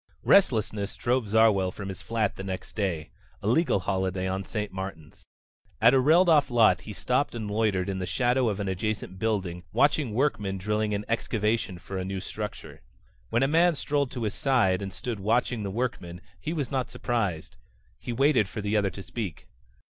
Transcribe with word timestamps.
Restlessness 0.23 0.95
drove 0.95 1.27
Zarwell 1.27 1.71
from 1.71 1.89
his 1.89 2.01
flat 2.01 2.35
the 2.35 2.43
next 2.43 2.75
day 2.75 3.11
a 3.39 3.45
legal 3.47 3.81
holiday 3.81 4.27
on 4.27 4.43
St. 4.43 4.71
Martin's. 4.71 5.23
At 5.79 5.93
a 5.93 5.99
railed 5.99 6.27
off 6.27 6.49
lot 6.49 6.81
he 6.81 6.91
stopped 6.93 7.35
and 7.35 7.51
loitered 7.51 7.87
in 7.87 7.99
the 7.99 8.07
shadow 8.07 8.49
of 8.49 8.59
an 8.59 8.67
adjacent 8.67 9.19
building 9.19 9.63
watching 9.71 10.15
workmen 10.15 10.57
drilling 10.57 10.95
an 10.95 11.05
excavation 11.07 11.77
for 11.77 11.99
a 11.99 12.03
new 12.03 12.19
structure. 12.19 12.81
When 13.29 13.43
a 13.43 13.47
man 13.47 13.75
strolled 13.75 14.09
to 14.13 14.23
his 14.23 14.33
side 14.33 14.81
and 14.81 14.91
stood 14.91 15.19
watching 15.19 15.61
the 15.61 15.69
workmen, 15.69 16.19
he 16.39 16.51
was 16.51 16.71
not 16.71 16.89
surprised. 16.89 17.57
He 17.99 18.11
waited 18.11 18.49
for 18.49 18.61
the 18.61 18.75
other 18.75 18.89
to 18.89 19.03
speak. 19.03 19.49